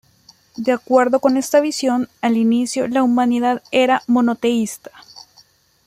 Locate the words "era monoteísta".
3.71-4.89